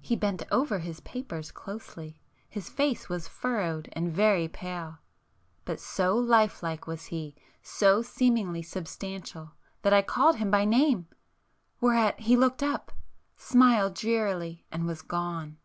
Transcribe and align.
He 0.00 0.14
bent 0.14 0.44
over 0.52 0.78
his 0.78 1.00
papers 1.00 1.50
closely,—his 1.50 2.68
face 2.68 3.08
was 3.08 3.26
furrowed 3.26 3.88
and 3.94 4.12
very 4.12 4.46
pale,—but 4.46 5.80
so 5.80 6.16
life 6.16 6.62
like 6.62 6.86
was 6.86 7.06
he, 7.06 7.34
so 7.64 8.00
seemingly 8.00 8.62
substantial 8.62 9.54
that 9.82 9.92
I 9.92 10.02
called 10.02 10.36
him 10.36 10.52
by 10.52 10.64
name, 10.64 11.08
whereat 11.80 12.20
he 12.20 12.36
looked 12.36 12.62
up,—smiled 12.62 13.94
drearily, 13.94 14.64
and 14.70 14.86
was 14.86 15.02
gone! 15.02 15.58